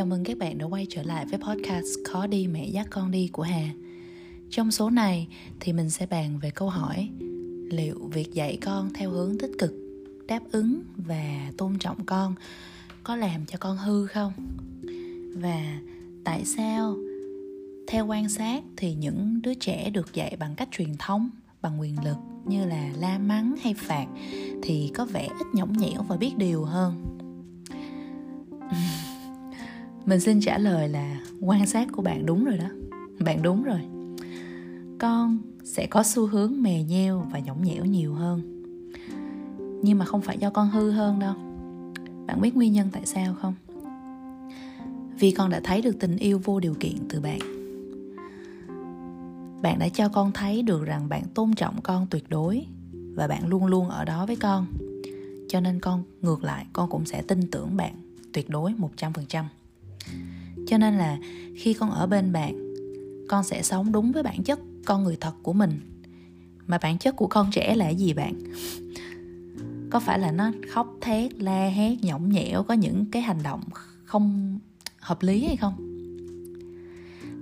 [0.00, 3.10] Chào mừng các bạn đã quay trở lại với podcast Khó đi mẹ dắt con
[3.10, 3.70] đi của Hà.
[4.50, 5.28] Trong số này
[5.60, 7.08] thì mình sẽ bàn về câu hỏi
[7.70, 9.74] liệu việc dạy con theo hướng tích cực,
[10.28, 12.34] đáp ứng và tôn trọng con
[13.04, 14.32] có làm cho con hư không?
[15.36, 15.80] Và
[16.24, 16.96] tại sao
[17.88, 21.30] theo quan sát thì những đứa trẻ được dạy bằng cách truyền thống
[21.62, 24.06] bằng quyền lực như là la mắng hay phạt
[24.62, 27.09] thì có vẻ ít nhõng nhẽo và biết điều hơn
[30.10, 32.68] mình xin trả lời là quan sát của bạn đúng rồi đó.
[33.18, 33.80] Bạn đúng rồi.
[34.98, 38.62] Con sẽ có xu hướng mè nheo và nhõng nhẽo nhiều hơn.
[39.82, 41.34] Nhưng mà không phải do con hư hơn đâu.
[42.26, 43.54] Bạn biết nguyên nhân tại sao không?
[45.18, 47.40] Vì con đã thấy được tình yêu vô điều kiện từ bạn.
[49.62, 52.66] Bạn đã cho con thấy được rằng bạn tôn trọng con tuyệt đối
[53.14, 54.66] và bạn luôn luôn ở đó với con.
[55.48, 57.94] Cho nên con ngược lại, con cũng sẽ tin tưởng bạn
[58.32, 59.44] tuyệt đối 100%
[60.66, 61.18] cho nên là
[61.56, 62.74] khi con ở bên bạn,
[63.28, 65.80] con sẽ sống đúng với bản chất con người thật của mình.
[66.66, 68.34] Mà bản chất của con trẻ là gì bạn?
[69.90, 73.60] Có phải là nó khóc, thét, la hét, nhõng nhẽo, có những cái hành động
[74.04, 74.58] không
[75.00, 75.74] hợp lý hay không?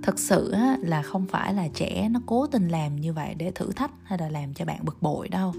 [0.03, 3.71] Thực sự là không phải là trẻ nó cố tình làm như vậy để thử
[3.71, 5.53] thách hay là làm cho bạn bực bội đâu.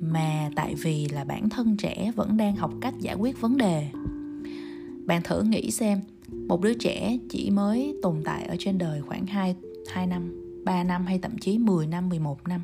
[0.00, 3.88] Mà tại vì là bản thân trẻ vẫn đang học cách giải quyết vấn đề
[5.08, 6.00] bạn thử nghĩ xem
[6.48, 9.56] một đứa trẻ chỉ mới tồn tại ở trên đời khoảng 2,
[9.92, 12.62] 2 năm, 3 năm hay thậm chí 10 năm, 11 năm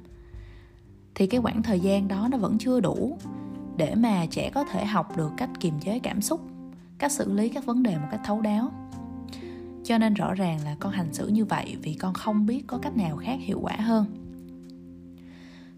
[1.15, 3.19] thì cái khoảng thời gian đó nó vẫn chưa đủ
[3.77, 6.41] để mà trẻ có thể học được cách kiềm chế cảm xúc,
[6.99, 8.73] cách xử lý các vấn đề một cách thấu đáo.
[9.85, 12.79] Cho nên rõ ràng là con hành xử như vậy vì con không biết có
[12.79, 14.07] cách nào khác hiệu quả hơn.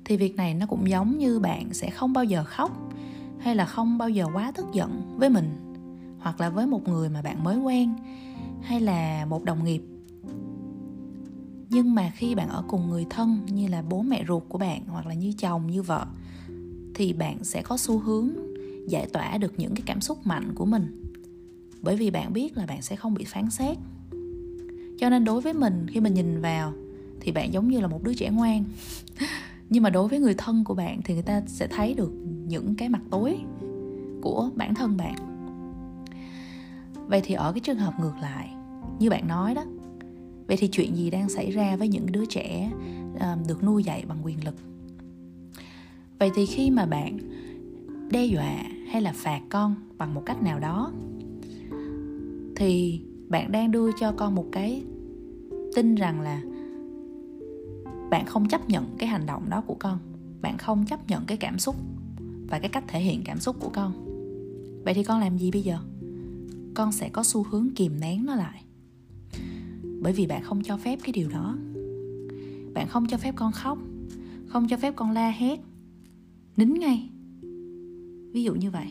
[0.04, 2.92] Thì việc này nó cũng giống như bạn sẽ không bao giờ khóc
[3.38, 5.65] hay là không bao giờ quá tức giận với mình
[6.26, 7.94] hoặc là với một người mà bạn mới quen,
[8.62, 9.82] hay là một đồng nghiệp.
[11.70, 14.82] Nhưng mà khi bạn ở cùng người thân như là bố mẹ ruột của bạn
[14.86, 16.06] hoặc là như chồng, như vợ,
[16.94, 18.30] thì bạn sẽ có xu hướng
[18.88, 21.02] giải tỏa được những cái cảm xúc mạnh của mình.
[21.82, 23.78] Bởi vì bạn biết là bạn sẽ không bị phán xét.
[24.98, 26.72] Cho nên đối với mình, khi mình nhìn vào
[27.20, 28.64] thì bạn giống như là một đứa trẻ ngoan.
[29.70, 32.12] Nhưng mà đối với người thân của bạn thì người ta sẽ thấy được
[32.46, 33.38] những cái mặt tối
[34.22, 35.25] của bản thân bạn
[37.06, 38.50] vậy thì ở cái trường hợp ngược lại,
[38.98, 39.64] như bạn nói đó,
[40.46, 42.72] vậy thì chuyện gì đang xảy ra với những đứa trẻ
[43.20, 44.54] ờ, được nuôi dạy bằng quyền lực?
[46.18, 47.18] Vậy thì khi mà bạn
[48.10, 50.92] đe dọa hay là phạt con bằng một cách nào đó,
[52.56, 54.84] thì bạn đang đưa cho con một cái
[55.74, 56.42] tin rằng là
[58.10, 59.98] bạn không chấp nhận cái hành động đó của con,
[60.42, 61.76] bạn không chấp nhận cái cảm xúc
[62.48, 63.92] và cái cách thể hiện cảm xúc của con.
[64.84, 65.78] Vậy thì con làm gì bây giờ?
[66.76, 68.62] Con sẽ có xu hướng kìm nén nó lại.
[70.00, 71.56] Bởi vì bạn không cho phép cái điều đó.
[72.74, 73.78] Bạn không cho phép con khóc,
[74.46, 75.60] không cho phép con la hét,
[76.56, 77.08] nín ngay.
[78.32, 78.86] Ví dụ như vậy,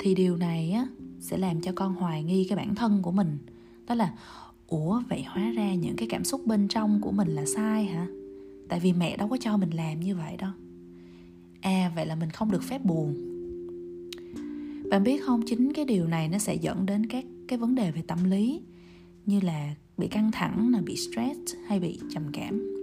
[0.00, 0.86] thì điều này á,
[1.20, 3.38] sẽ làm cho con hoài nghi cái bản thân của mình.
[3.86, 4.14] Đó là,
[4.68, 8.06] ủa, vậy hóa ra những cái cảm xúc bên trong của mình là sai hả?
[8.68, 10.50] Tại vì mẹ đâu có cho mình làm như vậy đâu.
[11.60, 13.33] À vậy là mình không được phép buồn
[14.90, 17.90] bạn biết không chính cái điều này nó sẽ dẫn đến các cái vấn đề
[17.90, 18.62] về tâm lý
[19.26, 22.74] như là bị căng thẳng là bị stress hay bị trầm cảm.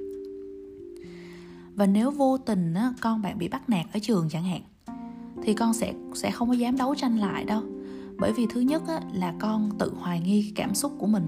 [1.76, 4.62] Và nếu vô tình á, con bạn bị bắt nạt ở trường chẳng hạn
[5.44, 7.64] thì con sẽ sẽ không có dám đấu tranh lại đâu.
[8.18, 11.26] Bởi vì thứ nhất á, là con tự hoài nghi cái cảm xúc của mình.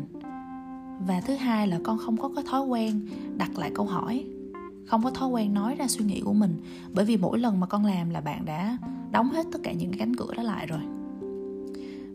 [1.07, 3.07] Và thứ hai là con không có cái thói quen
[3.37, 4.25] đặt lại câu hỏi
[4.85, 6.57] không có thói quen nói ra suy nghĩ của mình,
[6.93, 8.77] bởi vì mỗi lần mà con làm là bạn đã
[9.11, 10.79] đóng hết tất cả những cái cánh cửa đó lại rồi.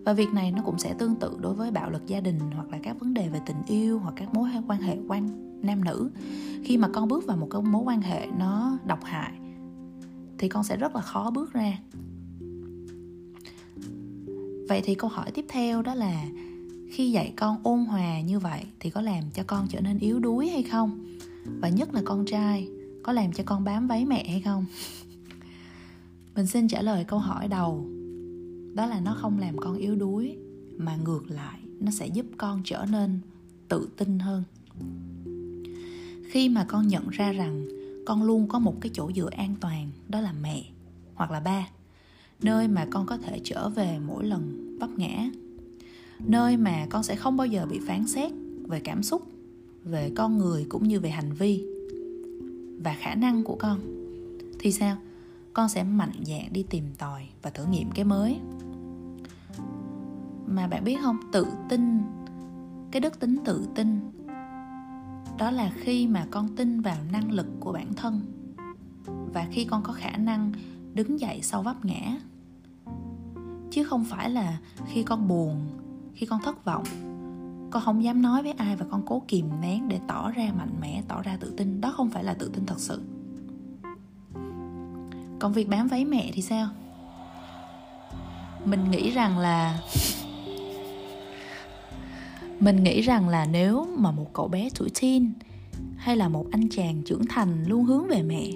[0.04, 2.70] Và việc này nó cũng sẽ tương tự đối với bạo lực gia đình hoặc
[2.70, 5.28] là các vấn đề về tình yêu hoặc các mối quan hệ quan
[5.62, 6.10] nam nữ.
[6.64, 9.32] Khi mà con bước vào một cái mối quan hệ nó độc hại,
[10.38, 11.78] thì con sẽ rất là khó bước ra.
[14.68, 16.24] Vậy thì câu hỏi tiếp theo đó là,
[16.90, 20.18] khi dạy con ôn hòa như vậy thì có làm cho con trở nên yếu
[20.18, 21.07] đuối hay không?
[21.60, 22.68] Và nhất là con trai,
[23.02, 24.64] có làm cho con bám váy mẹ hay không?
[26.34, 27.86] Mình xin trả lời câu hỏi đầu.
[28.74, 30.36] Đó là nó không làm con yếu đuối,
[30.76, 33.20] mà ngược lại, nó sẽ giúp con trở nên
[33.68, 34.42] tự tin hơn.
[36.30, 37.68] Khi mà con nhận ra rằng
[38.06, 40.64] con luôn có một cái chỗ dựa an toàn, đó là mẹ
[41.14, 41.68] hoặc là ba,
[42.42, 45.30] nơi mà con có thể trở về mỗi lần vấp ngã,
[46.26, 48.32] nơi mà con sẽ không bao giờ bị phán xét
[48.66, 49.22] về cảm xúc
[49.90, 51.64] về con người cũng như về hành vi
[52.82, 53.80] và khả năng của con,
[54.58, 54.96] thì sao?
[55.52, 58.36] Con sẽ mạnh dạn đi tìm tòi và thử nghiệm cái mới.
[60.46, 61.16] Mà bạn biết không?
[61.32, 62.00] Tự tin,
[62.90, 64.00] cái đức tính tự tin,
[65.38, 68.20] đó là khi mà con tin vào năng lực của bản thân
[69.32, 70.52] và khi con có khả năng
[70.94, 72.16] đứng dậy sau vấp ngã.
[73.70, 75.66] Chứ không phải là khi con buồn,
[76.14, 76.84] khi con thất vọng
[77.70, 80.72] con không dám nói với ai và con cố kìm nén để tỏ ra mạnh
[80.80, 81.80] mẽ, tỏ ra tự tin.
[81.80, 83.02] Đó không phải là tự tin thật sự.
[85.38, 86.68] Còn việc bám váy mẹ thì sao?
[88.64, 89.80] Mình nghĩ rằng là
[92.60, 95.32] mình nghĩ rằng là nếu mà một cậu bé tuổi teen
[95.96, 98.50] hay là một anh chàng trưởng thành luôn hướng về mẹ,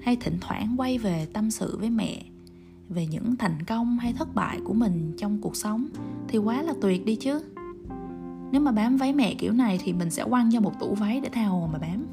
[0.00, 2.22] hay thỉnh thoảng quay về tâm sự với mẹ
[2.88, 5.88] về những thành công hay thất bại của mình trong cuộc sống,
[6.28, 7.42] thì quá là tuyệt đi chứ
[8.52, 11.20] nếu mà bám váy mẹ kiểu này thì mình sẽ quăng cho một tủ váy
[11.20, 12.06] để tha hồ mà bám.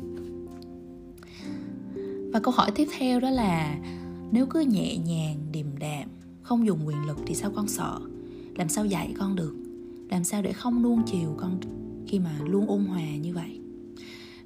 [2.33, 3.77] Và câu hỏi tiếp theo đó là,
[4.31, 6.09] nếu cứ nhẹ nhàng, điềm đạm,
[6.41, 7.99] không dùng quyền lực thì sao con sợ?
[8.55, 9.55] Làm sao dạy con được?
[10.09, 11.59] Làm sao để không nuông chiều con
[12.07, 13.59] khi mà luôn ôn hòa như vậy?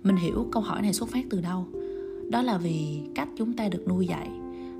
[0.03, 1.68] Mình hiểu câu hỏi này xuất phát từ đâu?
[2.31, 4.30] Đó là vì cách chúng ta được nuôi dạy.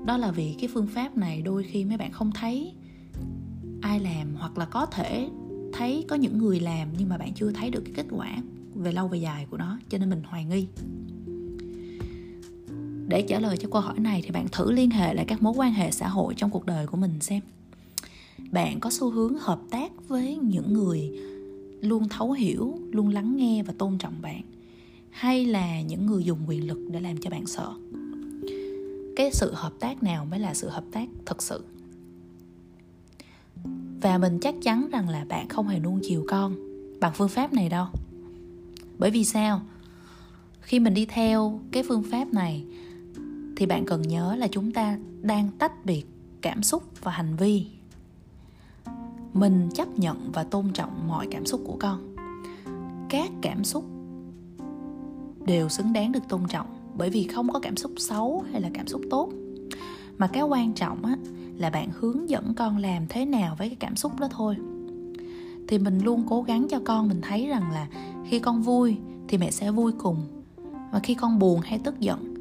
[0.06, 2.72] Đó là vì cái phương pháp này đôi khi mấy bạn không thấy
[3.80, 5.28] ai làm hoặc là có thể
[5.72, 8.36] thấy có những người làm nhưng mà bạn chưa thấy được cái kết quả
[8.74, 10.66] về lâu về dài của nó, cho nên mình hoài nghi.
[13.08, 15.52] Để trả lời cho câu hỏi này thì bạn thử liên hệ lại các mối
[15.56, 17.40] quan hệ xã hội trong cuộc đời của mình xem.
[18.50, 21.10] Bạn có xu hướng hợp tác với những người
[21.80, 24.42] luôn thấu hiểu, luôn lắng nghe và tôn trọng bạn,
[25.10, 27.72] hay là những người dùng quyền lực để làm cho bạn sợ?
[29.16, 31.64] Cái sự hợp tác nào mới là sự hợp tác thật sự?
[34.00, 36.54] Và mình chắc chắn rằng là bạn không hề nuông chiều con
[37.00, 37.86] bằng phương pháp này đâu.
[38.98, 39.60] Bởi vì sao?
[40.60, 42.64] Khi mình đi theo cái phương pháp này,
[43.56, 46.04] thì bạn cần nhớ là chúng ta đang tách biệt
[46.40, 47.66] cảm xúc và hành vi.
[49.32, 52.16] Mình chấp nhận và tôn trọng mọi cảm xúc của con.
[53.08, 53.84] Các cảm xúc
[55.46, 58.70] đều xứng đáng được tôn trọng bởi vì không có cảm xúc xấu hay là
[58.74, 59.30] cảm xúc tốt.
[60.18, 61.16] Mà cái quan trọng á
[61.60, 64.56] là bạn hướng dẫn con làm thế nào với cái cảm xúc đó thôi.
[65.68, 67.88] Thì mình luôn cố gắng cho con mình thấy rằng là
[68.28, 68.96] khi con vui
[69.28, 70.26] thì mẹ sẽ vui cùng.
[70.92, 72.34] Và khi con buồn hay tức giận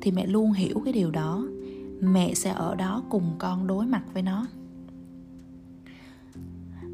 [0.00, 1.44] thì mẹ luôn hiểu cái điều đó.
[2.00, 4.46] Mẹ sẽ ở đó cùng con đối mặt với nó.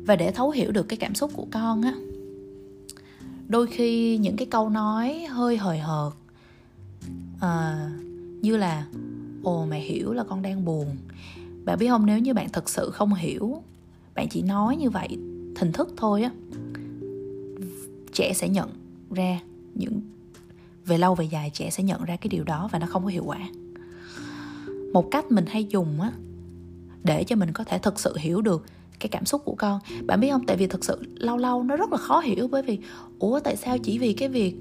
[0.07, 1.95] Và để thấu hiểu được cái cảm xúc của con á
[3.49, 6.13] đôi khi những cái câu nói hơi hời hợt
[7.41, 7.91] à,
[8.43, 8.87] như là
[9.43, 10.97] ồ mẹ hiểu là con đang buồn
[11.67, 13.63] bạn biết không, nếu như bạn thật sự không hiểu,
[14.15, 15.09] bạn chỉ nói như vậy
[15.57, 16.31] thình thức thôi á,
[18.13, 18.69] trẻ sẽ nhận
[19.11, 19.41] ra
[19.75, 20.01] những,
[20.87, 23.09] về lâu về dài trẻ sẽ nhận ra cái điều đó và nó không có
[23.09, 23.49] hiệu quả.
[24.93, 26.13] Một cách mình hay dùng á,
[27.05, 28.65] để cho mình có thể thực sự hiểu được
[28.99, 29.81] cái cảm xúc của con.
[30.07, 32.63] Bạn biết không, tại vì thực sự lâu lâu nó rất là khó hiểu bởi
[32.63, 32.79] vì,
[33.19, 34.55] ủa, tại sao chỉ vì cái việc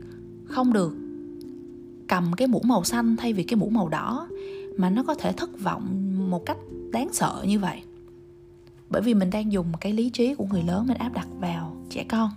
[0.45, 0.95] không được
[2.07, 4.27] cầm cái mũ màu xanh thay vì cái mũ màu đỏ
[4.77, 6.57] mà nó có thể thất vọng một cách
[6.95, 7.83] đáng sợ như vậy.
[8.89, 11.75] Bởi vì mình đang dùng cái lý trí của người lớn mình áp đặt vào
[11.89, 12.29] trẻ con.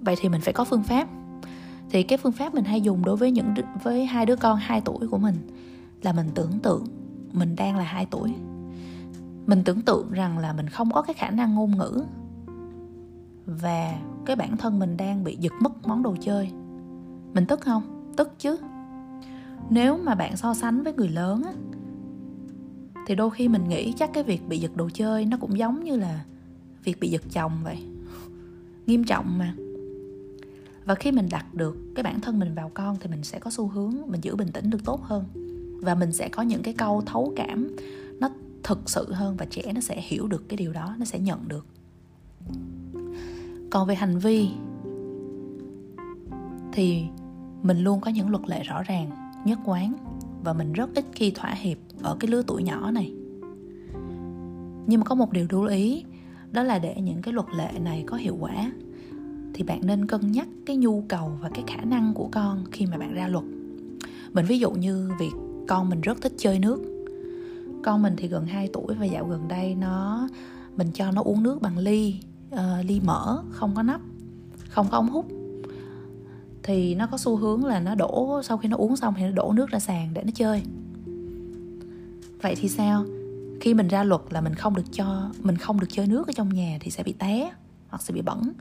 [0.00, 1.08] Vậy thì mình phải có phương pháp.
[1.90, 4.80] Thì cái phương pháp mình hay dùng đối với những với hai đứa con 2
[4.80, 5.34] tuổi của mình
[6.02, 6.84] là mình tưởng tượng
[7.32, 8.34] mình đang là 2 tuổi.
[9.46, 12.02] Mình tưởng tượng rằng là mình không có cái khả năng ngôn ngữ
[13.46, 13.94] và
[14.26, 16.50] cái bản thân mình đang bị giật mất món đồ chơi.
[17.34, 18.12] Mình tức không?
[18.16, 18.56] Tức chứ.
[19.70, 21.52] Nếu mà bạn so sánh với người lớn á
[23.10, 25.84] thì đôi khi mình nghĩ chắc cái việc bị giật đồ chơi nó cũng giống
[25.84, 26.24] như là
[26.84, 27.78] việc bị giật chồng vậy.
[28.86, 29.54] Nghiêm trọng mà.
[30.84, 33.50] Và khi mình đặt được cái bản thân mình vào con thì mình sẽ có
[33.50, 35.24] xu hướng mình giữ bình tĩnh được tốt hơn.
[35.82, 37.76] Và mình sẽ có những cái câu thấu cảm
[38.20, 38.30] nó
[38.62, 41.48] thực sự hơn và trẻ nó sẽ hiểu được cái điều đó, nó sẽ nhận
[41.48, 41.66] được.
[43.70, 44.48] Còn về hành vi
[46.72, 47.04] thì
[47.62, 49.10] mình luôn có những luật lệ rõ ràng,
[49.44, 49.94] nhất quán
[50.44, 53.12] và mình rất ít khi thỏa hiệp ở cái lứa tuổi nhỏ này.
[54.86, 56.04] Nhưng mà có một điều lưu ý
[56.52, 58.72] đó là để những cái luật lệ này có hiệu quả
[59.54, 62.86] thì bạn nên cân nhắc cái nhu cầu và cái khả năng của con khi
[62.86, 63.44] mà bạn ra luật.
[64.32, 65.32] Mình ví dụ như việc
[65.68, 66.80] con mình rất thích chơi nước.
[67.84, 70.28] Con mình thì gần 2 tuổi và dạo gần đây nó
[70.76, 72.14] mình cho nó uống nước bằng ly
[72.54, 74.00] uh, ly mở không có nắp
[74.68, 75.26] không có ống hút.
[76.62, 79.30] Thì nó có xu hướng là nó đổ sau khi nó uống xong thì nó
[79.30, 80.62] đổ nước ra sàn để nó chơi
[82.42, 83.04] vậy thì sao?
[83.60, 86.32] Khi mình ra luật là mình không được cho, mình không được chơi nước ở
[86.32, 87.50] trong nhà thì sẽ bị té
[87.88, 88.52] hoặc sẽ bị bẩn.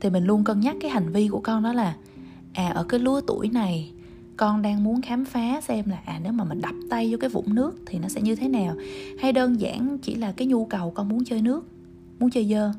[0.00, 1.96] Thì mình luôn cân nhắc cái hành vi của con đó là
[2.52, 3.92] à ở cái lứa tuổi này,
[4.36, 7.30] con đang muốn khám phá xem là à nếu mà mình đập tay vô cái
[7.30, 8.76] vũng nước thì nó sẽ như thế nào?
[9.18, 11.66] Hay đơn giản chỉ là cái nhu cầu con muốn chơi nước,
[12.18, 12.72] muốn chơi dơ?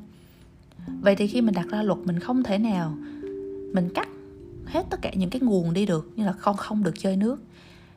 [1.02, 2.98] Vậy thì khi mình đặt ra luật, mình không thể nào
[3.74, 4.10] mình cắt
[4.66, 7.42] hết tất cả những cái nguồn đi được như là con không được chơi nước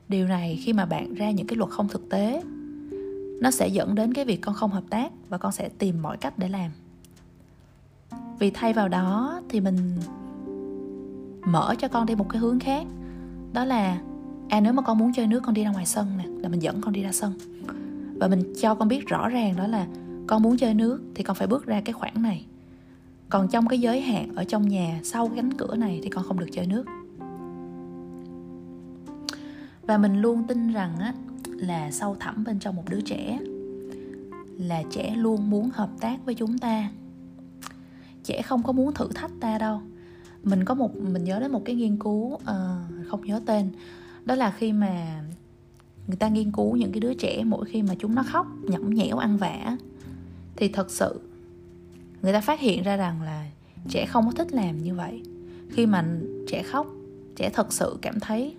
[0.09, 2.43] điều này khi mà bạn ra những cái luật không thực tế,
[3.41, 6.17] nó sẽ dẫn đến cái việc con không hợp tác và con sẽ tìm mọi
[6.17, 6.71] cách để làm.
[8.39, 9.79] Vì thay vào đó thì mình
[11.47, 12.87] mở cho con đi một cái hướng khác,
[13.53, 14.01] đó là
[14.49, 16.63] à nếu mà con muốn chơi nước, con đi ra ngoài sân nè, là mình
[16.63, 17.33] dẫn con đi ra sân.
[18.21, 19.87] Và mình cho con biết rõ ràng đó là
[20.27, 22.45] con muốn chơi nước thì con phải bước ra cái khoảng này.
[23.29, 26.25] Còn trong cái giới hạn ở trong nhà sau cái cánh cửa này thì con
[26.25, 26.85] không được chơi nước
[29.87, 31.15] và mình luôn tin rằng á
[31.47, 33.39] là sâu thẳm bên trong một đứa trẻ
[34.59, 36.91] là trẻ luôn muốn hợp tác với chúng ta.
[38.25, 39.81] Trẻ không có muốn thử thách ta đâu.
[40.43, 42.41] Mình có một mình nhớ đến một cái nghiên cứu uh,
[43.09, 43.71] không nhớ tên.
[44.25, 45.23] Đó là khi mà
[46.07, 48.95] người ta nghiên cứu những cái đứa trẻ mỗi khi mà chúng nó khóc nhõng
[48.95, 49.77] nhẽo ăn vả
[50.57, 51.21] thì thật sự
[52.23, 53.47] người ta phát hiện ra rằng là
[53.89, 55.23] trẻ không có thích làm như vậy.
[55.71, 56.05] Khi mà
[56.49, 56.87] trẻ khóc
[57.37, 58.55] trẻ thật sự cảm thấy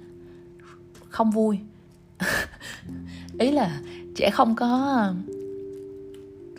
[1.18, 1.60] không vui.
[3.40, 3.82] Ý là
[4.16, 5.14] trẻ không có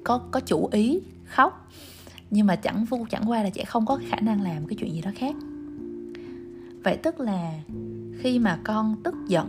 [0.05, 1.71] có có chủ ý khóc,
[2.31, 4.95] nhưng mà chẳng vu, chẳng qua là trẻ không có khả năng làm cái chuyện
[4.95, 5.37] gì đó khác.
[6.85, 7.61] Vậy tức là
[8.19, 9.49] khi mà con tức giận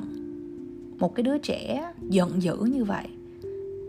[0.99, 3.07] một cái đứa trẻ giận dữ như vậy,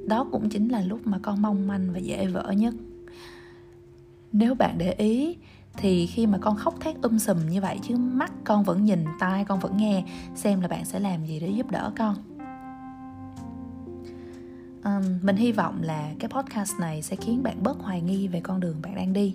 [0.07, 2.75] đó cũng chính là lúc mà con mong manh và dễ vỡ nhất.
[4.33, 5.37] Nếu bạn để ý
[5.81, 9.05] thì khi mà con khóc thét um sùm như vậy chứ mắt con vẫn nhìn
[9.19, 12.15] tai con vẫn nghe xem là bạn sẽ làm gì để giúp đỡ con.
[14.85, 18.41] Um, mình hy vọng là cái podcast này sẽ khiến bạn bớt hoài nghi về
[18.41, 19.35] con đường bạn đang đi.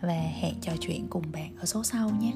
[0.00, 2.32] Và hẹn trò chuyện cùng bạn ở số sau nhé.